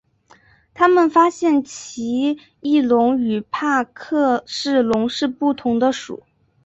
[0.73, 6.23] 他们发现奇异龙与帕克氏龙是不同的属。